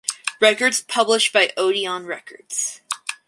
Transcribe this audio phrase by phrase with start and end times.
[0.39, 2.81] Records published by Odeon Records.